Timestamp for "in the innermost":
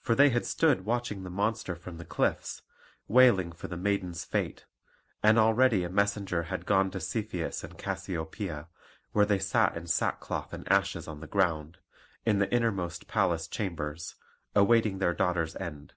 12.26-13.08